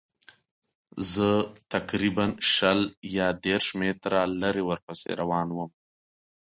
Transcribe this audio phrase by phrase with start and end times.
[1.11, 1.29] زه
[1.73, 2.79] تقریباً شل
[3.17, 5.71] یا دېرش متره لرې ورپسې روان وم.